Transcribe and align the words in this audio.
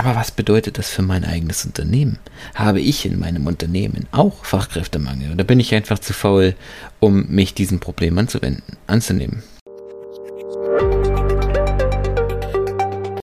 Aber 0.00 0.16
was 0.16 0.30
bedeutet 0.30 0.78
das 0.78 0.88
für 0.88 1.02
mein 1.02 1.26
eigenes 1.26 1.66
Unternehmen? 1.66 2.18
Habe 2.54 2.80
ich 2.80 3.04
in 3.04 3.18
meinem 3.18 3.46
Unternehmen 3.46 4.06
auch 4.12 4.46
Fachkräftemangel 4.46 5.30
oder 5.30 5.44
bin 5.44 5.60
ich 5.60 5.74
einfach 5.74 5.98
zu 5.98 6.14
faul, 6.14 6.54
um 7.00 7.26
mich 7.26 7.52
diesem 7.52 7.80
Problem 7.80 8.16
anzuwenden, 8.16 8.78
anzunehmen? 8.86 9.42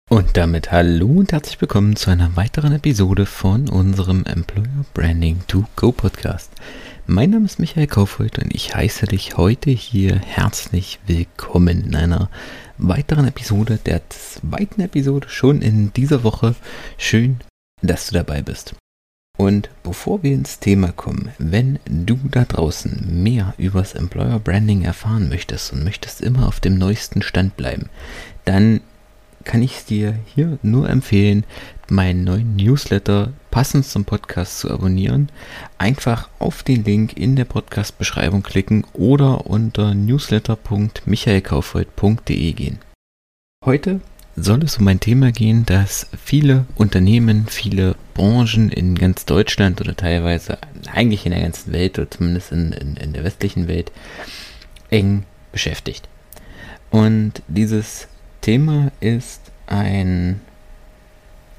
Und 0.09 0.37
damit 0.37 0.73
hallo 0.73 1.07
und 1.07 1.31
herzlich 1.31 1.61
willkommen 1.61 1.95
zu 1.95 2.11
einer 2.11 2.35
weiteren 2.35 2.73
Episode 2.73 3.25
von 3.25 3.69
unserem 3.69 4.25
Employer 4.25 4.85
Branding 4.95 5.45
to 5.47 5.67
Go 5.77 5.93
Podcast. 5.93 6.51
Mein 7.07 7.31
Name 7.31 7.45
ist 7.45 7.61
Michael 7.61 7.87
Kaufhold 7.87 8.41
und 8.41 8.53
ich 8.53 8.75
heiße 8.75 9.07
dich 9.07 9.37
heute 9.37 9.71
hier 9.71 10.17
herzlich 10.17 10.99
willkommen 11.07 11.85
in 11.85 11.95
einer 11.95 12.31
weiteren 12.79 13.27
Episode, 13.29 13.79
der 13.85 14.03
zweiten 14.11 14.81
Episode 14.81 15.29
schon 15.29 15.63
in 15.63 15.93
dieser 15.93 16.25
Woche. 16.25 16.55
Schön, 16.99 17.39
dass 17.83 18.09
du 18.09 18.15
dabei 18.15 18.43
bist. 18.43 18.75
Und 19.37 19.69
bevor 19.83 20.23
wir 20.23 20.33
ins 20.33 20.61
Thema 20.61 20.93
kommen, 20.93 21.33
wenn 21.39 21.81
du 21.87 22.19
da 22.31 22.45
draußen 22.45 23.23
mehr 23.23 23.55
übers 23.59 23.95
Employer 23.95 24.39
Branding 24.39 24.83
erfahren 24.83 25.29
möchtest 25.29 25.73
und 25.73 25.83
möchtest 25.83 26.21
immer 26.21 26.47
auf 26.47 26.61
dem 26.61 26.79
neuesten 26.79 27.21
Stand 27.21 27.57
bleiben, 27.57 27.89
dann 28.45 28.81
kann 29.43 29.61
ich 29.61 29.85
dir 29.85 30.19
hier 30.27 30.59
nur 30.63 30.89
empfehlen, 30.89 31.45
meinen 31.89 32.25
neuen 32.25 32.57
Newsletter 32.57 33.33
passend 33.55 33.87
zum 33.87 34.05
Podcast 34.05 34.59
zu 34.59 34.69
abonnieren. 34.69 35.31
Einfach 35.79 36.29
auf 36.41 36.65
den 36.65 36.83
Link 36.83 37.17
in 37.17 37.37
der 37.37 37.45
Podcast-Beschreibung 37.45 38.43
klicken 38.43 38.85
oder 38.95 39.47
unter 39.47 39.95
newsletter.michaelkaufreuth.de 39.95 42.53
gehen. 42.53 42.81
Heute 43.65 44.01
soll 44.35 44.65
es 44.65 44.79
um 44.79 44.89
ein 44.89 44.99
Thema 44.99 45.31
gehen, 45.31 45.65
das 45.67 46.09
viele 46.21 46.67
Unternehmen, 46.75 47.47
viele 47.47 47.95
Branchen 48.15 48.73
in 48.73 48.97
ganz 48.97 49.25
Deutschland 49.25 49.81
oder 49.81 49.95
teilweise 49.95 50.59
eigentlich 50.93 51.25
in 51.25 51.31
der 51.31 51.43
ganzen 51.43 51.73
Welt 51.73 51.97
oder 51.97 52.11
zumindest 52.11 52.51
in, 52.51 52.73
in, 52.73 52.97
in 52.97 53.13
der 53.13 53.23
westlichen 53.23 53.69
Welt 53.69 53.93
eng 54.91 55.23
beschäftigt. 55.53 56.09
Und 56.91 57.41
dieses 57.47 58.09
Thema 58.41 58.91
ist 58.99 59.43
ein 59.69 60.41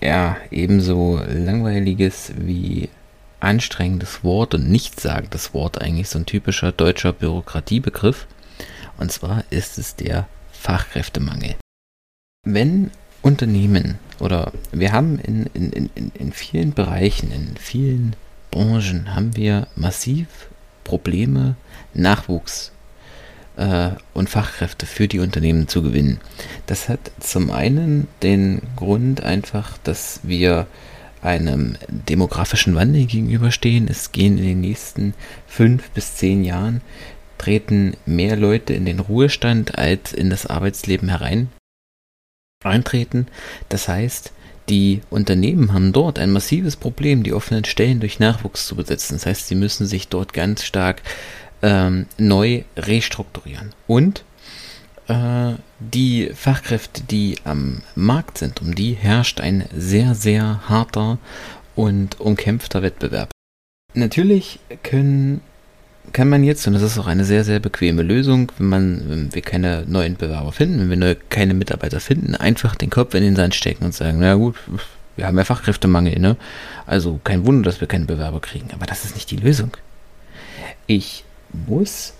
ja 0.01 0.37
ebenso 0.51 1.21
langweiliges 1.27 2.33
wie 2.37 2.89
anstrengendes 3.39 4.23
Wort 4.23 4.55
und 4.55 4.69
nichtssagendes 4.69 5.53
Wort, 5.53 5.81
eigentlich 5.81 6.09
so 6.09 6.19
ein 6.19 6.25
typischer 6.25 6.71
deutscher 6.71 7.13
Bürokratiebegriff. 7.13 8.27
Und 8.97 9.11
zwar 9.11 9.43
ist 9.49 9.77
es 9.77 9.95
der 9.95 10.27
Fachkräftemangel. 10.51 11.55
Wenn 12.45 12.91
Unternehmen 13.21 13.99
oder 14.19 14.51
wir 14.71 14.91
haben 14.91 15.19
in, 15.19 15.47
in, 15.53 15.71
in, 15.95 16.11
in 16.13 16.31
vielen 16.31 16.73
Bereichen, 16.73 17.31
in 17.31 17.57
vielen 17.57 18.15
Branchen 18.51 19.13
haben 19.15 19.35
wir 19.35 19.67
massiv 19.75 20.27
Probleme, 20.83 21.55
Nachwuchs 21.93 22.71
äh, 23.57 23.91
und 24.13 24.29
Fachkräfte 24.29 24.85
für 24.85 25.07
die 25.07 25.19
Unternehmen 25.19 25.67
zu 25.67 25.81
gewinnen. 25.81 26.19
Das 26.65 26.89
hat 26.89 27.11
zum 27.19 27.51
einen 27.51 28.07
den 28.23 28.61
Grund 28.75 29.23
einfach, 29.23 29.77
dass 29.83 30.19
wir 30.23 30.67
einem 31.21 31.75
demografischen 31.87 32.75
Wandel 32.75 33.05
gegenüberstehen. 33.05 33.87
Es 33.87 34.11
gehen 34.11 34.37
in 34.37 34.45
den 34.45 34.61
nächsten 34.61 35.13
fünf 35.47 35.89
bis 35.89 36.15
zehn 36.15 36.43
Jahren 36.43 36.81
treten 37.37 37.97
mehr 38.05 38.35
Leute 38.35 38.73
in 38.73 38.85
den 38.85 38.99
Ruhestand 38.99 39.77
als 39.77 40.13
in 40.13 40.29
das 40.29 40.45
Arbeitsleben 40.45 41.09
herein 41.09 41.49
eintreten. 42.63 43.27
Das 43.69 43.87
heißt, 43.87 44.31
die 44.69 45.01
Unternehmen 45.11 45.73
haben 45.73 45.93
dort 45.93 46.17
ein 46.17 46.31
massives 46.31 46.75
Problem, 46.75 47.21
die 47.21 47.33
offenen 47.33 47.65
Stellen 47.65 47.99
durch 47.99 48.19
Nachwuchs 48.19 48.65
zu 48.65 48.75
besetzen. 48.75 49.15
Das 49.15 49.27
heißt, 49.27 49.47
sie 49.47 49.55
müssen 49.55 49.85
sich 49.85 50.07
dort 50.07 50.33
ganz 50.33 50.63
stark 50.63 51.03
ähm, 51.65 52.05
neu 52.19 52.61
restrukturieren. 52.77 53.73
Und 53.87 54.23
äh, 55.07 55.53
die 55.79 56.29
Fachkräfte, 56.35 57.01
die 57.01 57.37
am 57.43 57.81
Markt 57.95 58.37
sind, 58.37 58.61
um 58.61 58.75
die 58.75 58.93
herrscht 58.93 59.41
ein 59.41 59.65
sehr, 59.75 60.13
sehr 60.13 60.61
harter 60.69 61.17
und 61.75 62.21
umkämpfter 62.21 62.83
Wettbewerb. 62.83 63.31
Natürlich 63.95 64.59
können, 64.83 65.41
kann 66.13 66.29
man 66.29 66.43
jetzt, 66.43 66.67
und 66.67 66.73
das 66.73 66.83
ist 66.83 66.99
auch 66.99 67.07
eine 67.07 67.25
sehr, 67.25 67.43
sehr 67.43 67.59
bequeme 67.59 68.03
Lösung, 68.03 68.51
wenn 68.59 68.67
man, 68.67 69.09
wenn 69.09 69.33
wir 69.33 69.41
keine 69.41 69.85
neuen 69.87 70.17
Bewerber 70.17 70.51
finden, 70.51 70.81
wenn 70.81 70.89
wir 70.91 70.97
neue, 70.97 71.15
keine 71.15 71.55
Mitarbeiter 71.55 71.99
finden, 71.99 72.35
einfach 72.35 72.75
den 72.75 72.91
Kopf 72.91 73.15
in 73.15 73.23
den 73.23 73.35
Sand 73.35 73.55
stecken 73.55 73.85
und 73.85 73.95
sagen, 73.95 74.19
na 74.19 74.35
gut, 74.35 74.55
wir 75.15 75.25
haben 75.25 75.37
ja 75.37 75.45
Fachkräftemangel, 75.45 76.19
ne? 76.19 76.35
Also 76.85 77.19
kein 77.23 77.47
Wunder, 77.47 77.71
dass 77.71 77.81
wir 77.81 77.87
keine 77.87 78.05
Bewerber 78.05 78.41
kriegen. 78.41 78.69
Aber 78.73 78.85
das 78.85 79.05
ist 79.05 79.15
nicht 79.15 79.31
die 79.31 79.37
Lösung. 79.37 79.77
Ich 80.87 81.23
muss 81.51 82.13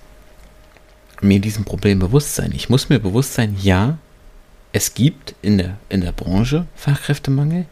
mir 1.21 1.39
diesem 1.39 1.65
Problem 1.65 1.99
bewusst 1.99 2.35
sein. 2.35 2.51
Ich 2.53 2.69
muss 2.69 2.89
mir 2.89 2.99
bewusst 2.99 3.33
sein, 3.33 3.57
ja, 3.61 3.97
es 4.71 4.93
gibt 4.93 5.35
in 5.41 5.57
der, 5.57 5.77
in 5.89 6.01
der 6.01 6.11
Branche 6.11 6.67
Fachkräftemangel, 6.75 7.65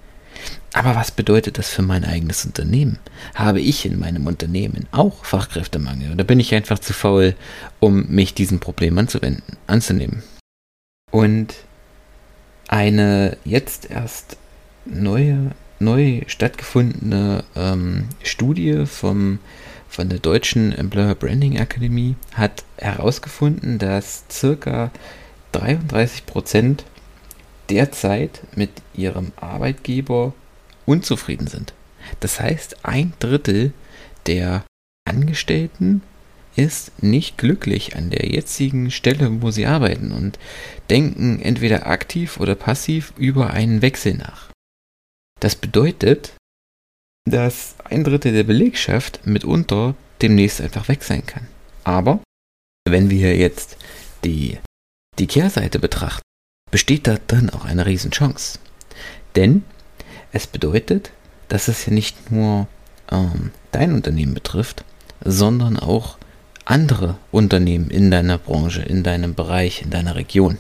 aber 0.74 0.96
was 0.96 1.12
bedeutet 1.12 1.58
das 1.58 1.70
für 1.70 1.84
mein 1.84 2.04
eigenes 2.04 2.46
Unternehmen? 2.46 2.98
Habe 3.36 3.60
ich 3.62 3.86
in 3.86 4.00
meinem 4.00 4.26
Unternehmen 4.26 4.88
auch 4.92 5.24
Fachkräftemangel 5.24 6.12
oder 6.12 6.24
bin 6.24 6.40
ich 6.40 6.56
einfach 6.56 6.80
zu 6.80 6.94
faul, 6.94 7.36
um 7.80 8.08
mich 8.08 8.34
diesem 8.34 8.60
Problem 8.60 8.98
anzuwenden, 8.98 9.58
anzunehmen? 9.68 10.24
Und 11.12 11.54
eine 12.68 13.38
jetzt 13.46 13.92
erst 13.92 14.38
neue, 14.86 15.52
neu 15.80 16.22
stattgefundene 16.26 17.44
ähm, 17.56 18.06
Studie 18.24 18.86
vom 18.88 19.38
von 19.94 20.10
der 20.10 20.18
deutschen 20.18 20.72
Employer 20.74 21.14
Branding 21.14 21.56
Academy 21.56 22.16
hat 22.34 22.64
herausgefunden, 22.78 23.78
dass 23.78 24.24
circa 24.32 24.90
33 25.52 26.26
Prozent 26.26 26.84
derzeit 27.70 28.42
mit 28.56 28.72
ihrem 28.96 29.34
Arbeitgeber 29.36 30.34
unzufrieden 30.88 31.46
sind. 31.46 31.76
Das 32.22 32.40
heißt, 32.40 32.84
ein 32.84 33.14
Drittel 33.20 33.72
der 34.26 34.66
Angestellten 35.08 36.02
ist 36.56 37.04
nicht 37.04 37.38
glücklich 37.38 37.96
an 37.96 38.10
der 38.10 38.28
jetzigen 38.28 38.90
Stelle, 38.90 39.44
wo 39.44 39.52
sie 39.52 39.68
arbeiten 39.68 40.12
und 40.12 40.40
denken 40.90 41.40
entweder 41.40 41.86
aktiv 41.86 42.40
oder 42.40 42.56
passiv 42.56 43.14
über 43.16 43.52
einen 43.52 43.84
Wechsel 43.84 44.16
nach. 44.16 44.50
Das 45.40 45.56
bedeutet, 45.56 46.34
dass 47.26 47.76
ein 47.84 48.04
Drittel 48.04 48.34
der 48.34 48.44
Belegschaft 48.44 49.26
mitunter 49.26 49.96
demnächst 50.22 50.62
einfach 50.62 50.88
weg 50.88 51.04
sein 51.04 51.26
kann. 51.26 51.48
Aber 51.84 52.20
wenn 52.88 53.10
wir 53.10 53.36
jetzt 53.36 53.78
die, 54.24 54.58
die 55.20 55.28
Kehrseite 55.28 55.80
betrachten, 55.80 56.24
besteht 56.72 57.08
da 57.08 57.18
dann 57.28 57.50
auch 57.50 57.66
eine 57.66 57.86
Riesenchance. 57.86 58.60
Denn 59.36 59.64
es 60.32 60.48
bedeutet, 60.48 61.12
dass 61.48 61.68
es 61.68 61.86
ja 61.86 61.94
nicht 61.94 62.32
nur 62.32 62.68
ähm, 63.12 63.52
dein 63.72 63.94
Unternehmen 63.94 64.34
betrifft, 64.34 64.84
sondern 65.24 65.78
auch 65.78 66.18
andere 66.66 67.18
Unternehmen 67.32 67.90
in 67.90 68.12
deiner 68.12 68.38
Branche, 68.38 68.82
in 68.82 69.04
deinem 69.04 69.36
Bereich, 69.36 69.82
in 69.82 69.90
deiner 69.90 70.16
Region. 70.16 70.58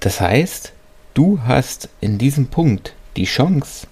Das 0.00 0.20
heißt, 0.20 0.72
du 1.14 1.40
hast 1.42 1.88
in 2.00 2.18
diesem 2.18 2.46
Punkt 2.46 2.94
die 3.16 3.24
Chance, 3.24 3.86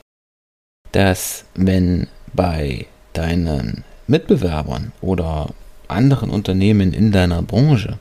dass 0.96 1.44
wenn 1.54 2.06
bei 2.32 2.86
deinen 3.12 3.84
Mitbewerbern 4.06 4.92
oder 5.02 5.50
anderen 5.88 6.30
Unternehmen 6.30 6.94
in 6.94 7.12
deiner 7.12 7.42
Branche 7.42 7.98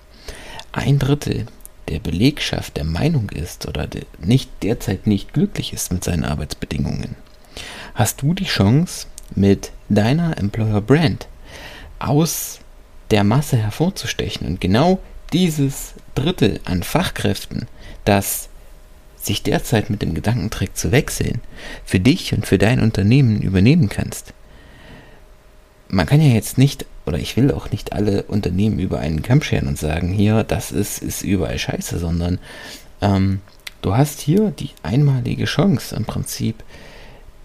ein 0.71 0.97
Drittel 0.97 1.45
der 1.89 1.99
Belegschaft 1.99 2.77
der 2.77 2.85
Meinung 2.85 3.31
ist 3.31 3.67
oder 3.67 3.89
nicht 4.19 4.49
derzeit 4.63 5.07
nicht 5.07 5.33
glücklich 5.33 5.73
ist 5.73 5.91
mit 5.91 6.05
seinen 6.05 6.23
Arbeitsbedingungen, 6.23 7.17
hast 7.95 8.21
du 8.21 8.33
die 8.33 8.45
Chance, 8.45 9.07
mit 9.35 9.73
deiner 9.89 10.37
Employer 10.37 10.79
Brand 10.79 11.27
aus 11.99 12.59
der 13.11 13.25
Masse 13.25 13.57
hervorzustechen. 13.57 14.47
Und 14.47 14.61
genau 14.61 14.99
dieses 15.33 15.95
Drittel 16.13 16.61
an 16.63 16.81
Fachkräften, 16.81 17.67
das 18.05 18.47
sich 19.25 19.43
derzeit 19.43 19.89
mit 19.89 20.01
dem 20.01 20.13
Gedanken 20.13 20.49
trägt 20.49 20.77
zu 20.77 20.91
wechseln, 20.91 21.41
für 21.83 21.99
dich 21.99 22.33
und 22.33 22.45
für 22.45 22.57
dein 22.57 22.79
Unternehmen 22.79 23.41
übernehmen 23.41 23.89
kannst. 23.89 24.33
Man 25.87 26.05
kann 26.05 26.21
ja 26.21 26.33
jetzt 26.33 26.57
nicht, 26.57 26.85
oder 27.05 27.17
ich 27.17 27.37
will 27.37 27.51
auch 27.51 27.71
nicht 27.71 27.93
alle 27.93 28.23
Unternehmen 28.23 28.79
über 28.79 28.99
einen 28.99 29.21
Kamm 29.21 29.41
scheren 29.41 29.67
und 29.67 29.77
sagen, 29.77 30.11
hier, 30.11 30.43
das 30.43 30.71
ist, 30.71 31.01
ist 31.01 31.23
überall 31.23 31.59
scheiße, 31.59 31.99
sondern 31.99 32.39
ähm, 33.01 33.41
du 33.81 33.95
hast 33.95 34.21
hier 34.21 34.51
die 34.51 34.71
einmalige 34.83 35.45
Chance 35.45 35.95
im 35.95 36.05
Prinzip, 36.05 36.63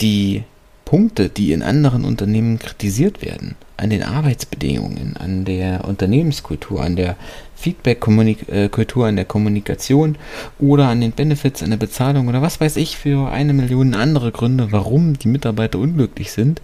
die 0.01 0.45
Punkte, 0.85 1.29
die 1.29 1.53
in 1.53 1.63
anderen 1.63 2.05
Unternehmen 2.05 2.59
kritisiert 2.59 3.23
werden, 3.23 3.57
an 3.81 3.91
den 3.91 4.03
Arbeitsbedingungen, 4.03 5.17
an 5.17 5.45
der 5.45 5.85
Unternehmenskultur, 5.87 6.83
an 6.83 6.97
der 6.97 7.17
Feedback-Kultur, 7.57 9.07
an 9.07 9.17
der 9.17 9.25
Kommunikation 9.25 10.17
oder 10.59 10.89
an 10.89 11.01
den 11.01 11.13
Benefits, 11.13 11.63
an 11.63 11.71
der 11.71 11.79
Bezahlung 11.79 12.29
oder 12.29 12.43
was 12.43 12.61
weiß 12.61 12.77
ich 12.77 12.97
für 12.97 13.31
eine 13.31 13.53
Million 13.53 13.95
andere 13.95 14.33
Gründe, 14.33 14.71
warum 14.71 15.19
die 15.19 15.29
Mitarbeiter 15.29 15.79
unglücklich 15.79 16.31
sind, 16.31 16.61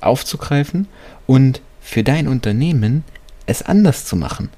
aufzugreifen 0.00 0.88
und 1.26 1.60
für 1.80 2.02
dein 2.02 2.26
Unternehmen 2.26 3.04
es 3.46 3.62
anders 3.62 4.04
zu 4.06 4.16
machen. 4.16 4.48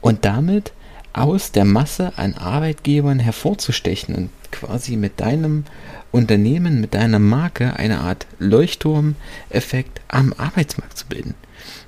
Und 0.00 0.24
damit 0.24 0.72
aus 1.18 1.52
der 1.52 1.64
Masse 1.64 2.12
an 2.16 2.34
Arbeitgebern 2.34 3.18
hervorzustechen 3.18 4.14
und 4.14 4.30
quasi 4.50 4.96
mit 4.96 5.20
deinem 5.20 5.64
Unternehmen, 6.10 6.80
mit 6.80 6.94
deiner 6.94 7.18
Marke 7.18 7.74
eine 7.74 8.00
Art 8.00 8.26
Leuchtturmeffekt 8.38 10.00
am 10.08 10.32
Arbeitsmarkt 10.32 10.96
zu 10.96 11.06
bilden. 11.06 11.34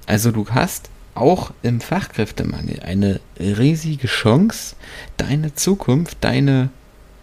Also 0.06 0.31
du 0.31 0.49
hast 0.50 0.91
auch 1.15 1.53
im 1.62 1.81
Fachkräftemangel 1.81 2.81
eine 2.81 3.21
riesige 3.38 4.06
Chance, 4.06 4.77
deine 5.17 5.55
Zukunft, 5.55 6.19
deine 6.21 6.71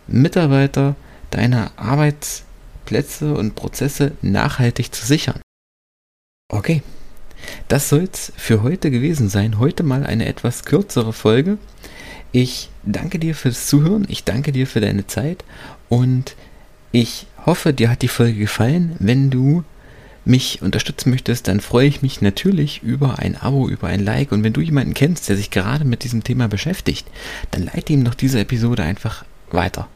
Mitarbeiter, 0.07 0.95
deine 1.30 1.71
Arbeitsplätze 1.77 3.33
und 3.33 3.56
Prozesse 3.56 4.13
nachhaltig 4.21 4.94
zu 4.94 5.06
sichern. 5.06 5.42
Okay, 6.50 6.81
das 7.68 7.89
soll 7.89 8.07
es 8.12 8.31
für 8.36 8.63
heute 8.63 8.92
gewesen 8.92 9.30
sein. 9.30 9.59
Heute 9.59 9.83
mal 9.83 10.06
eine 10.06 10.25
etwas 10.25 10.63
kürzere 10.63 11.13
Folge. 11.13 11.57
Ich 12.31 12.69
danke 12.83 13.19
dir 13.19 13.35
fürs 13.35 13.68
Zuhören, 13.68 14.06
ich 14.09 14.24
danke 14.24 14.51
dir 14.51 14.68
für 14.68 14.81
deine 14.81 15.07
Zeit 15.07 15.44
und 15.89 16.35
ich 16.91 17.27
hoffe, 17.45 17.74
dir 17.74 17.89
hat 17.89 18.01
die 18.01 18.07
Folge 18.07 18.39
gefallen. 18.39 18.95
Wenn 19.00 19.29
du 19.29 19.63
mich 20.27 20.62
unterstützen 20.62 21.09
möchtest, 21.09 21.47
dann 21.47 21.62
freue 21.62 21.88
ich 21.88 22.01
mich 22.01 22.21
natürlich 22.21 22.83
über 22.83 23.19
ein 23.19 23.38
Abo, 23.38 23.69
über 23.69 23.88
ein 23.88 24.03
Like. 24.03 24.31
Und 24.31 24.44
wenn 24.44 24.53
du 24.53 24.62
jemanden 24.62 24.94
kennst, 24.94 25.29
der 25.29 25.38
sich 25.38 25.51
gerade 25.51 25.85
mit 25.85 26.03
diesem 26.03 26.24
Thema 26.24 26.47
beschäftigt, 26.47 27.07
dann 27.51 27.63
leite 27.63 27.94
ihm 27.94 28.03
doch 28.03 28.13
diese 28.13 28.39
Episode 28.39 28.83
einfach 28.83 29.25
weiter. 29.51 29.88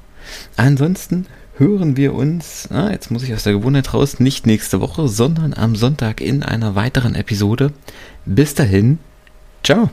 Ansonsten 0.56 1.26
hören 1.58 1.98
wir 1.98 2.14
uns, 2.14 2.68
na, 2.72 2.92
jetzt 2.92 3.12
muss 3.12 3.24
ich 3.24 3.34
aus 3.34 3.44
der 3.44 3.54
Gewohnheit 3.54 3.94
raus, 3.94 4.20
nicht 4.20 4.48
nächste 4.48 4.80
Woche, 4.80 5.08
sondern 5.08 5.54
am 5.54 5.76
Sonntag 5.76 6.22
in 6.22 6.44
einer 6.44 6.76
weiteren 6.76 7.16
Episode. 7.16 7.74
Bis 8.26 8.56
dahin, 8.56 9.00
ciao. 9.64 9.90